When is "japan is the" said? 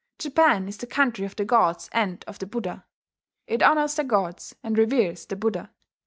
0.17-0.87